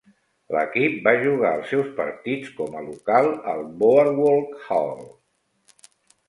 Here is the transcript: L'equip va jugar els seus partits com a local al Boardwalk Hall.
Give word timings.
L'equip 0.53 0.93
va 1.07 1.11
jugar 1.23 1.51
els 1.57 1.67
seus 1.73 1.91
partits 1.99 2.55
com 2.61 2.79
a 2.79 2.81
local 2.87 3.29
al 3.53 3.63
Boardwalk 3.83 4.57
Hall. 4.71 5.05